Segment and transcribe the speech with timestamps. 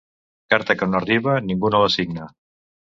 [0.53, 2.29] Carta que no arriba, ningú no la signa.